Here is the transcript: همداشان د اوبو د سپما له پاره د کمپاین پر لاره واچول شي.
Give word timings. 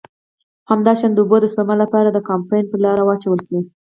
همداشان 0.71 1.11
د 1.13 1.17
اوبو 1.21 1.37
د 1.41 1.45
سپما 1.51 1.75
له 1.81 1.87
پاره 1.93 2.09
د 2.13 2.19
کمپاین 2.29 2.63
پر 2.69 2.79
لاره 2.85 3.03
واچول 3.05 3.39
شي. 3.47 3.57